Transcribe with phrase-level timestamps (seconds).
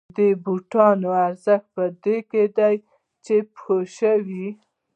[0.17, 2.75] د بوټانو ارزښت په دې کې دی
[3.25, 4.47] چې په پښو شي